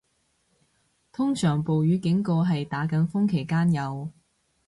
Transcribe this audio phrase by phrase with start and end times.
[1.11, 4.11] 通常暴雨警告係打緊風期間有